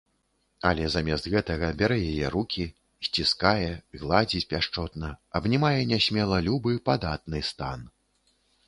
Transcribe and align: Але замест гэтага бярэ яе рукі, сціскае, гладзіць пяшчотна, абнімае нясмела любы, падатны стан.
Але 0.69 0.85
замест 0.93 1.27
гэтага 1.33 1.67
бярэ 1.81 1.97
яе 2.13 2.31
рукі, 2.35 2.65
сціскае, 3.09 3.69
гладзіць 4.05 4.45
пяшчотна, 4.55 5.13
абнімае 5.41 5.75
нясмела 5.95 6.45
любы, 6.49 6.73
падатны 6.91 7.49
стан. 7.55 7.91